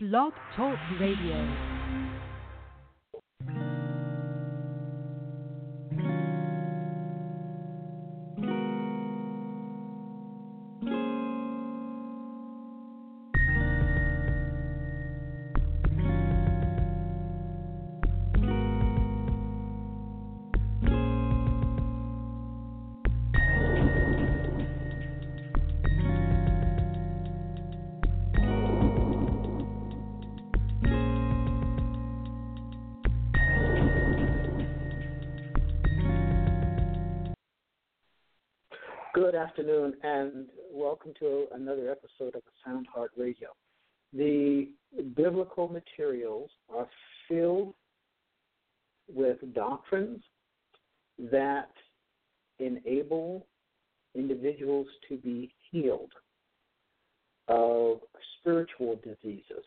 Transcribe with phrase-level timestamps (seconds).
[0.00, 1.77] Blog Talk Radio.
[39.18, 43.48] Good afternoon, and welcome to another episode of Sound Heart Radio.
[44.12, 44.68] The
[45.16, 46.86] biblical materials are
[47.26, 47.74] filled
[49.12, 50.22] with doctrines
[51.32, 51.72] that
[52.60, 53.44] enable
[54.14, 56.12] individuals to be healed
[57.48, 57.98] of
[58.38, 59.64] spiritual diseases.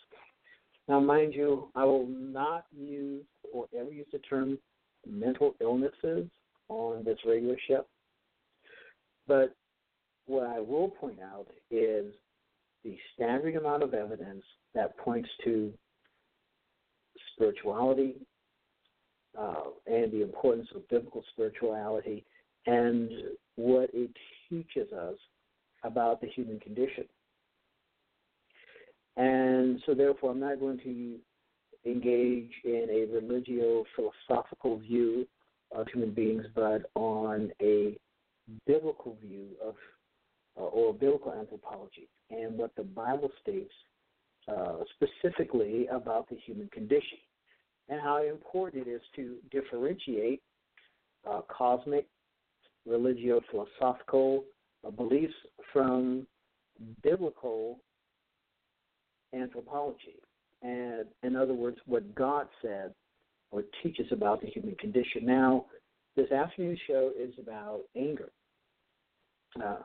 [0.88, 4.58] Now, mind you, I will not use or ever use the term
[5.06, 6.30] mental illnesses
[6.70, 7.86] on this radio show
[9.32, 9.56] but
[10.26, 12.14] what I will point out is
[12.84, 14.44] the staggering amount of evidence
[14.76, 15.72] that points to
[17.34, 18.16] spirituality
[19.40, 22.26] uh, and the importance of biblical spirituality
[22.66, 23.10] and
[23.56, 24.12] what it
[24.50, 25.16] teaches us
[25.86, 27.06] about the human condition.
[29.16, 31.16] And so, therefore, I'm not going to
[31.90, 35.26] engage in a religio philosophical view
[35.74, 37.98] of human beings, but on a
[38.66, 39.76] biblical view of
[40.58, 43.72] uh, or biblical anthropology and what the Bible states
[44.48, 47.18] uh, specifically about the human condition
[47.90, 50.42] and how important it is to differentiate
[51.30, 52.08] uh, cosmic,
[52.86, 54.44] religio philosophical
[54.86, 55.34] uh, beliefs
[55.72, 56.26] from
[57.04, 57.80] biblical
[59.34, 60.20] anthropology.
[60.64, 62.94] And in other words, what God said
[63.52, 65.26] or teaches about the human condition.
[65.26, 65.66] Now,
[66.16, 68.32] this afternoon show is about anger
[69.64, 69.78] uh,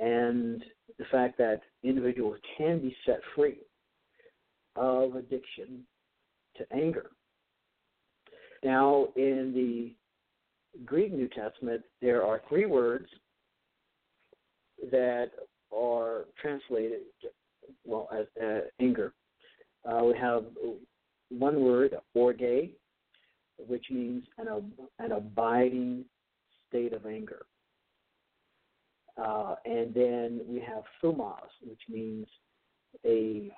[0.00, 0.62] and
[0.98, 3.58] the fact that individuals can be set free
[4.76, 5.82] of addiction
[6.56, 7.10] to anger.
[8.62, 9.92] Now, in the
[10.84, 13.06] Greek New Testament, there are three words
[14.90, 15.30] that
[15.74, 17.00] are translated
[17.84, 19.12] well as uh, anger.
[19.88, 20.44] Uh, we have
[21.30, 22.70] one word, orge,
[23.58, 26.04] which means an, an abiding
[26.68, 27.46] state of anger.
[29.16, 32.26] Uh, and then we have thumos, which means
[33.04, 33.50] a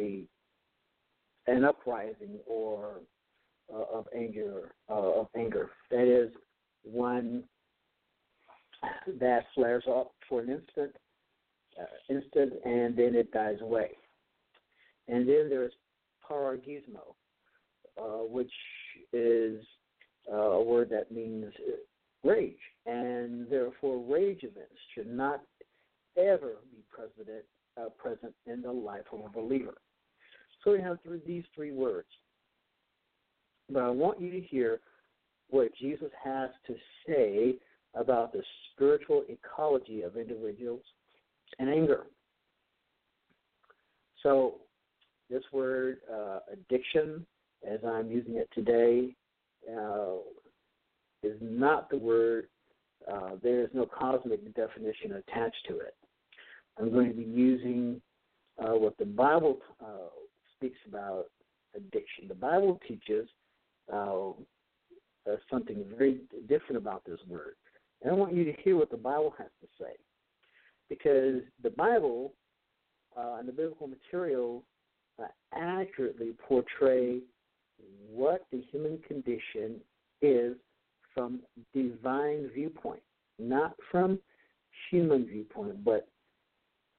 [0.00, 0.24] a
[1.46, 3.00] an uprising or
[3.72, 5.70] uh, of anger uh, of anger.
[5.90, 6.32] That is
[6.82, 7.44] one
[9.20, 10.96] that flares up for an instant,
[11.80, 13.92] uh, instant, and then it dies away.
[15.08, 15.72] And then there's
[16.28, 17.14] paragismo,
[18.00, 18.52] uh, which
[19.14, 19.64] is
[20.32, 21.52] uh, a word that means
[22.24, 25.42] rage, and therefore rage events should not
[26.16, 27.44] ever be present,
[27.80, 29.74] uh, present in the life of a believer.
[30.62, 32.08] So we have these three words.
[33.70, 34.80] But I want you to hear
[35.50, 36.74] what Jesus has to
[37.06, 37.54] say
[37.94, 38.42] about the
[38.72, 40.82] spiritual ecology of individuals
[41.58, 42.06] and anger.
[44.22, 44.54] So,
[45.30, 47.26] this word, uh, addiction,
[47.68, 49.14] as I'm using it today,
[49.70, 50.16] uh,
[51.22, 52.48] is not the word,
[53.10, 55.94] uh, there is no cosmic definition attached to it.
[56.78, 58.00] I'm going to be using
[58.58, 60.10] uh, what the Bible uh,
[60.56, 61.26] speaks about
[61.74, 62.28] addiction.
[62.28, 63.28] The Bible teaches
[63.92, 67.54] uh, uh, something very different about this word.
[68.02, 69.92] And I want you to hear what the Bible has to say.
[70.88, 72.34] Because the Bible
[73.16, 74.62] and the biblical material
[75.54, 77.20] accurately portray
[78.10, 79.76] what the human condition
[80.22, 80.56] is
[81.12, 81.40] from
[81.72, 83.02] divine viewpoint,
[83.38, 84.18] not from
[84.90, 86.08] human viewpoint, but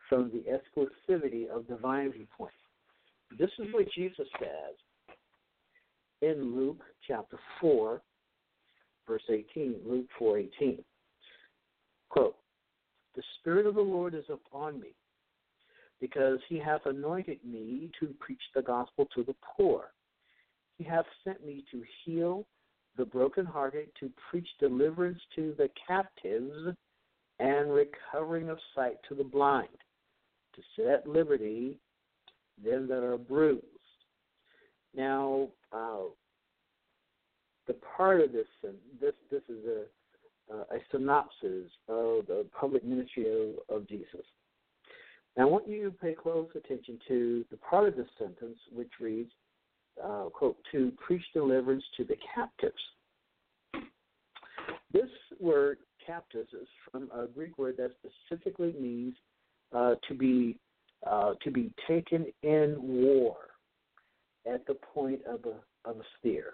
[0.09, 2.53] from the exclusivity of divine viewpoint.
[3.38, 4.75] This is what Jesus says
[6.22, 8.01] in Luke chapter 4,
[9.07, 9.75] verse 18.
[9.86, 10.83] Luke 4 18.
[12.10, 12.36] Quote,
[13.16, 14.94] The Spirit of the Lord is upon me,
[16.00, 19.92] because he hath anointed me to preach the gospel to the poor.
[20.77, 22.45] He hath sent me to heal
[22.98, 26.75] the brokenhearted, to preach deliverance to the captives,
[27.39, 29.68] and recovering of sight to the blind,
[30.56, 31.77] to set at liberty
[32.63, 33.66] them that are bruised.
[34.95, 36.04] Now, uh,
[37.68, 38.48] the part of this,
[39.01, 39.83] this this is a
[40.51, 44.25] uh, a synopsis of the public ministry of, of Jesus.
[45.36, 48.92] Now, I want you to pay close attention to the part of the sentence which
[49.00, 49.31] reads,
[50.03, 52.75] uh, quote, to preach deliverance to the captives.
[54.92, 55.09] This
[55.39, 59.15] word captives is from a Greek word that specifically means
[59.74, 60.57] uh, to be
[61.06, 63.36] uh, to be taken in war
[64.51, 66.53] at the point of a of a spear.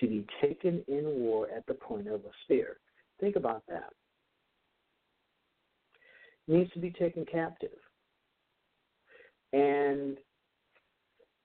[0.00, 2.78] To be taken in war at the point of a spear.
[3.20, 3.90] Think about that.
[6.48, 7.78] It means to be taken captive.
[9.52, 10.18] And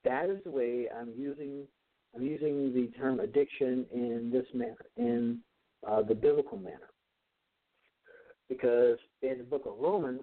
[0.09, 1.67] that is the way I'm using
[2.15, 5.39] I'm using the term addiction in this manner, in
[5.87, 6.89] uh, the biblical manner.
[8.49, 10.21] Because in the book of Romans,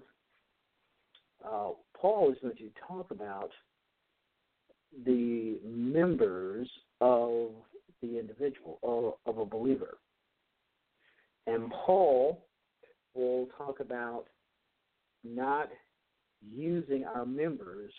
[1.45, 3.51] uh, Paul is going to talk about
[5.05, 6.67] the members
[6.99, 7.51] of
[8.01, 9.97] the individual, of, of a believer.
[11.45, 12.45] And Paul
[13.13, 14.25] will talk about
[15.23, 15.69] not
[16.41, 17.93] using our members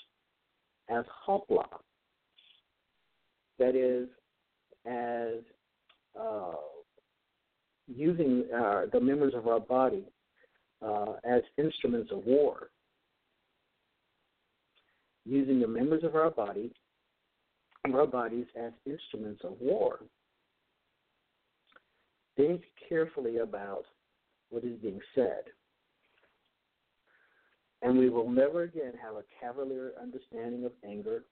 [0.88, 1.66] as hopla.
[3.58, 4.08] That is,
[4.86, 5.42] as
[6.18, 6.52] uh,
[7.86, 10.04] using uh, the members of our body
[10.84, 12.68] uh, as instruments of war.
[15.24, 16.72] Using the members of our body,
[17.92, 20.00] our bodies as instruments of war.
[22.36, 23.84] Think carefully about
[24.50, 25.42] what is being said
[27.82, 31.24] and we will never again have a cavalier understanding of anger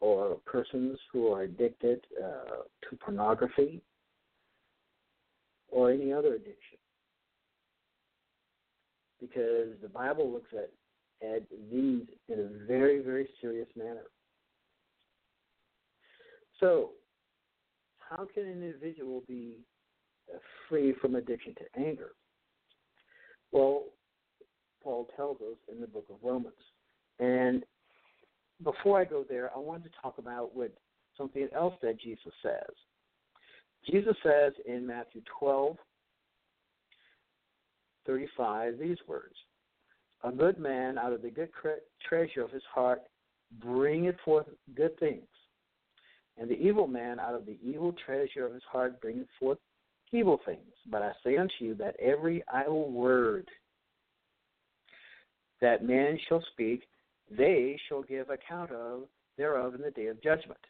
[0.00, 3.80] or persons who are addicted uh, to pornography
[5.68, 6.78] or any other addiction.
[9.20, 10.70] Because the Bible looks at,
[11.26, 11.42] at
[11.72, 14.04] these in a very, very serious manner.
[16.60, 16.90] So,
[17.98, 19.56] how can an individual be
[20.32, 20.38] uh,
[20.68, 22.10] free from addiction to anger?
[23.52, 23.84] Well,
[24.86, 26.54] Paul tells us in the book of Romans.
[27.18, 27.64] And
[28.62, 30.70] before I go there, I wanted to talk about what
[31.18, 32.70] something else that Jesus says.
[33.90, 35.76] Jesus says in Matthew 12,
[38.06, 39.34] 35, these words
[40.22, 41.50] A good man out of the good
[42.08, 43.00] treasure of his heart
[43.60, 44.46] bringeth forth
[44.76, 45.26] good things,
[46.38, 49.58] and the evil man out of the evil treasure of his heart bringeth forth
[50.12, 50.60] evil things.
[50.88, 53.48] But I say unto you that every idle word
[55.60, 56.82] that men shall speak,
[57.30, 59.02] they shall give account of
[59.36, 60.60] thereof in the day of judgment.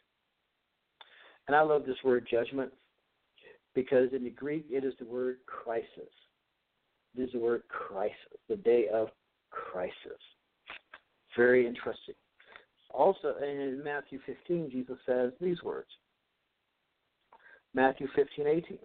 [1.47, 2.71] And I love this word judgment
[3.73, 6.11] because in the Greek it is the word crisis.
[7.15, 8.15] It is the word crisis,
[8.49, 9.09] the day of
[9.51, 9.93] crisis.
[11.35, 12.15] Very interesting.
[12.89, 15.89] Also, in Matthew 15, Jesus says these words
[17.73, 18.77] Matthew 15, 18.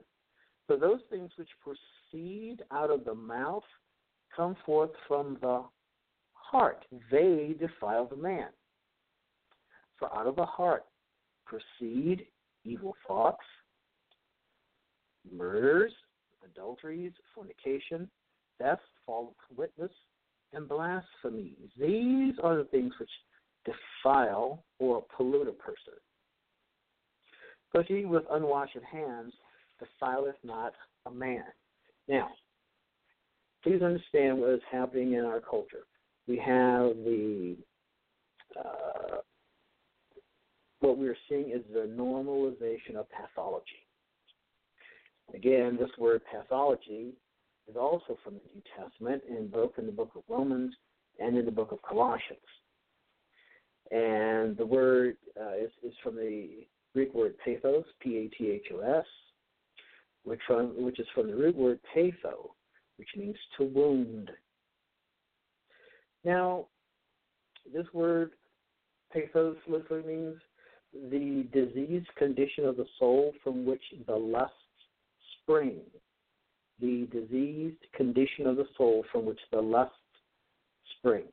[0.67, 3.63] For those things which proceed out of the mouth
[4.37, 5.65] come forth from the
[6.53, 8.49] heart, they defile the man.
[9.99, 10.85] For out of the heart
[11.47, 12.27] proceed
[12.65, 13.43] evil thoughts,
[15.35, 15.93] murders,
[16.45, 18.09] adulteries, fornication,
[18.59, 19.91] theft, false witness,
[20.53, 21.71] and blasphemies.
[21.81, 23.11] These are the things which
[23.65, 25.95] defile or pollute a person.
[27.73, 29.33] But he with unwashed hands
[29.81, 30.75] defileth not
[31.07, 31.45] a man.
[32.09, 32.29] Now,
[33.63, 35.87] please understand what is happening in our culture
[36.27, 37.57] we have the
[38.59, 39.17] uh,
[40.81, 43.87] what we're seeing is the normalization of pathology.
[45.35, 47.15] Again, this word pathology
[47.69, 50.75] is also from the New Testament, in both in the book of Romans
[51.21, 52.41] and in the book of Colossians.
[53.91, 59.05] And the word uh, is, is from the Greek word pathos, P-A-T-H-O-S,
[60.25, 62.51] which, from, which is from the root word patho,
[62.97, 64.31] which means to wound.
[66.25, 66.67] Now,
[67.73, 68.33] this word
[69.13, 70.37] pathos literally means
[71.11, 74.57] the diseased condition of the soul from which the lusts
[75.43, 75.81] spring.
[76.81, 79.97] The diseased condition of the soul from which the lusts
[80.99, 81.25] spring.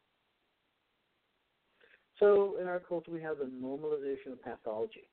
[2.19, 5.08] So, in our culture, we have the normalization of pathology.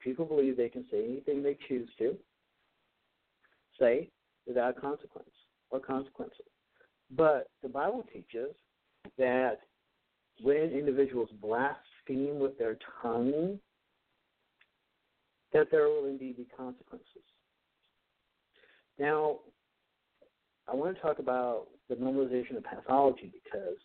[0.00, 2.16] People believe they can say anything they choose to
[3.78, 4.10] say
[4.46, 5.30] without consequence
[5.70, 6.46] or consequences.
[7.16, 8.54] But the Bible teaches
[9.18, 9.58] that
[10.42, 13.58] when individuals blaspheme with their tongue,
[15.52, 17.06] that there will indeed be consequences.
[18.98, 19.38] Now,
[20.68, 23.76] I want to talk about the normalization of pathology because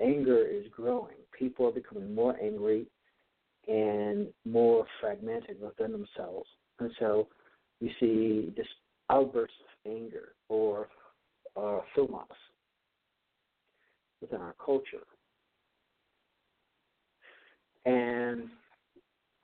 [0.00, 1.16] anger is growing.
[1.36, 2.86] People are becoming more angry
[3.68, 6.48] and more fragmented within themselves.
[6.80, 7.28] And so
[7.80, 8.66] we see this
[9.10, 10.88] outbursts of anger or
[11.56, 11.80] uh,
[14.22, 15.04] within our culture.
[17.84, 18.48] And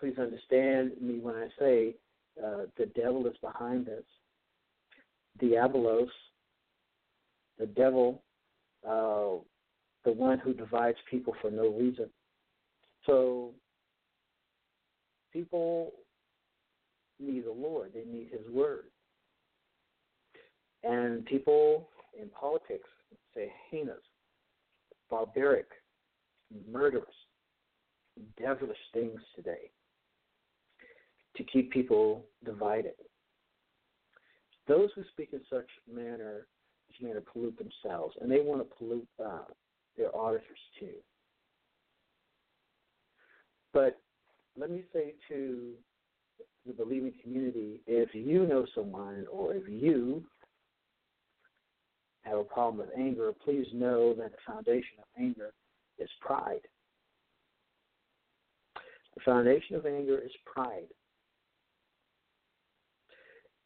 [0.01, 1.95] please understand me when I say
[2.43, 4.05] uh, the devil is behind this.
[5.43, 6.09] Diabolos,
[7.59, 8.23] the devil,
[8.89, 9.43] uh,
[10.05, 12.09] the one who divides people for no reason.
[13.07, 13.53] So
[15.33, 15.93] people
[17.21, 18.85] need the Lord, they need His Word.
[20.85, 21.89] And people
[22.21, 22.89] in politics
[23.35, 23.97] say heinous,
[25.11, 25.69] barbaric,
[26.71, 27.07] murderous,
[28.39, 29.71] devilish things today
[31.37, 32.95] to keep people divided.
[34.67, 36.47] Those who speak in such manner,
[37.01, 39.45] manner pollute themselves, and they want to pollute uh,
[39.97, 40.95] their auditors too.
[43.73, 43.99] But
[44.59, 45.75] let me say to
[46.67, 50.25] the believing community, if you know someone or if you
[52.29, 55.53] have a problem with anger, please know that the foundation of anger
[55.99, 56.61] is pride.
[59.15, 60.87] The foundation of anger is pride.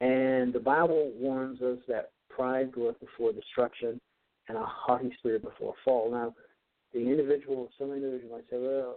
[0.01, 4.01] And the Bible warns us that pride goeth before destruction
[4.49, 6.11] and a haughty spirit before fall.
[6.11, 6.35] Now,
[6.93, 8.97] the individual, some individuals might say, well,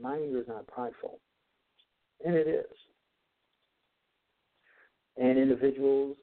[0.00, 1.18] my anger is not prideful.
[2.24, 2.64] And it is.
[5.16, 6.16] And individuals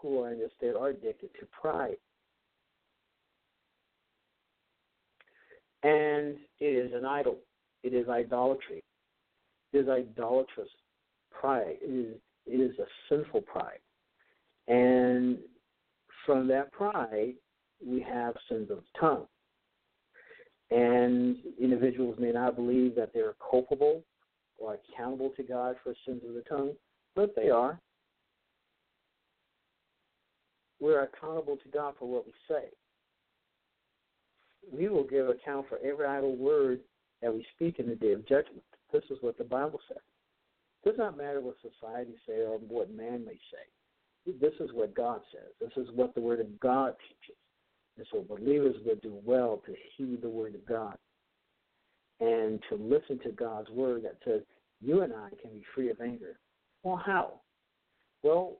[0.00, 1.96] who are in this state are addicted to pride.
[5.82, 7.38] And it is an idol.
[7.82, 8.82] It is idolatry.
[9.72, 10.68] It is idolatrous
[11.30, 11.76] pride.
[11.80, 13.78] It is, it is a sinful pride.
[14.68, 15.38] And
[16.24, 17.34] from that pride,
[17.84, 19.26] we have sins of the tongue.
[20.70, 24.02] And individuals may not believe that they're culpable
[24.58, 26.72] or accountable to God for sins of the tongue,
[27.14, 27.78] but they are.
[30.80, 32.64] We're accountable to God for what we say.
[34.72, 36.80] We will give account for every idle word
[37.22, 38.62] that we speak in the day of judgment.
[38.92, 40.02] This is what the Bible says.
[40.84, 44.32] It does not matter what society say or what man may say.
[44.40, 45.52] This is what God says.
[45.60, 47.38] This is what the Word of God teaches.
[47.96, 50.96] And so believers would do well to heed the Word of God
[52.20, 54.42] and to listen to God's Word that says
[54.80, 56.38] you and I can be free of anger.
[56.82, 57.40] Well, how?
[58.22, 58.58] Well,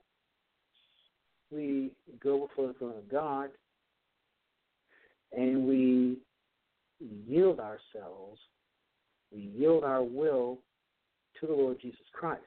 [1.51, 3.49] we go before the throne of God
[5.31, 6.17] and we
[6.99, 8.39] yield ourselves,
[9.31, 10.59] we yield our will
[11.39, 12.41] to the Lord Jesus Christ.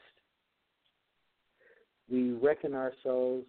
[2.10, 3.46] We reckon ourselves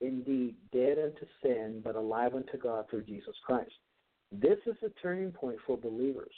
[0.00, 3.72] indeed dead unto sin, but alive unto God through Jesus Christ.
[4.30, 6.32] This is a turning point for believers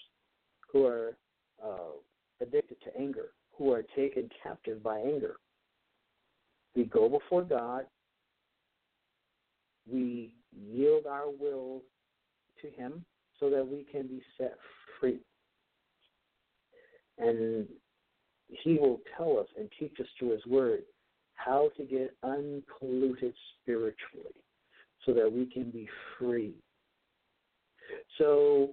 [0.73, 1.17] who are
[1.63, 1.93] uh,
[2.41, 5.37] addicted to anger, who are taken captive by anger.
[6.75, 7.85] We go before God,
[9.93, 11.83] we yield our will
[12.63, 13.05] to Him
[13.39, 14.57] so that we can be set
[14.99, 15.21] free.
[17.19, 17.67] And
[18.49, 20.83] He will tell us and teach us through His Word
[21.35, 24.35] how to get unpolluted spiritually
[25.07, 26.55] so that we can be free.
[28.19, 28.71] So,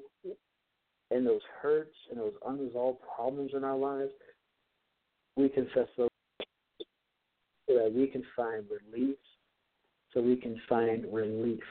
[1.09, 4.12] in those hurts and those unresolved problems in our lives,
[5.38, 6.09] we confess those
[7.67, 9.15] so that we can find relief,
[10.13, 11.63] so we can find relief,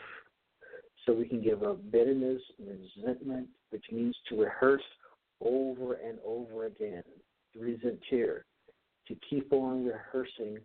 [1.04, 4.82] so we can give up bitterness, and resentment, which means to rehearse
[5.40, 7.02] over and over again,
[7.52, 8.44] to resent tear,
[9.08, 10.58] to keep on rehearsing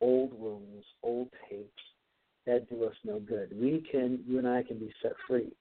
[0.00, 1.70] old wounds, old tapes
[2.46, 3.50] that do us no good.
[3.60, 5.52] We can, you and I can be set free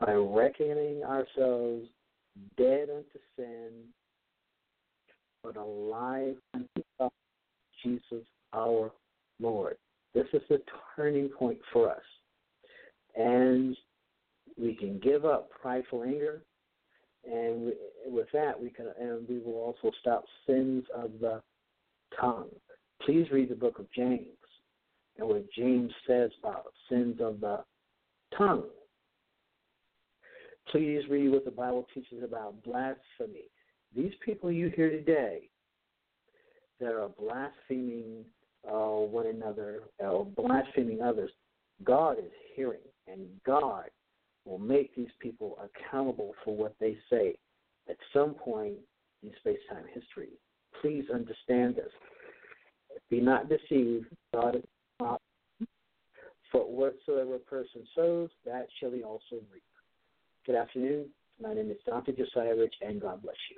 [0.00, 1.86] by reckoning ourselves
[2.56, 3.70] dead unto sin,
[5.42, 7.10] but alive unto
[7.82, 8.90] Jesus our
[9.40, 9.76] Lord.
[10.14, 10.60] This is the
[10.96, 12.02] turning point for us.
[13.16, 13.76] And
[14.58, 16.42] we can give up prideful anger,
[17.24, 17.72] and we,
[18.06, 21.42] with that we can, and we will also stop sins of the
[22.20, 22.48] tongue.
[23.04, 24.26] Please read the book of James
[25.18, 27.64] and what James says about sins of the
[28.36, 28.64] tongue.
[30.70, 33.50] Please read what the Bible teaches about blasphemy.
[33.94, 35.48] These people you hear today
[36.80, 38.24] that are blaspheming
[38.68, 41.30] uh, one another or blaspheming others,
[41.84, 43.86] God is hearing, and God
[44.44, 47.34] will make these people accountable for what they say
[47.88, 48.74] at some point
[49.22, 50.30] in space time history.
[50.80, 51.90] Please understand this.
[53.10, 54.06] Be not deceived.
[54.34, 54.62] God is
[55.00, 55.20] not.
[56.50, 59.62] For whatsoever a person sows, that shall he also reap.
[60.44, 61.06] Good afternoon.
[61.40, 62.12] My name is Dr.
[62.12, 63.56] Josiah Rich, and God bless you.